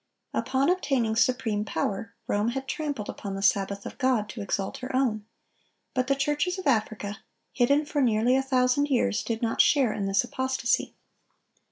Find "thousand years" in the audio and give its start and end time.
8.41-9.21